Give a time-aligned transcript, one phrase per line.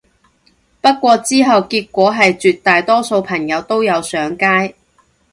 [0.81, 4.73] 不過之後結果係絕大多數朋友都有上街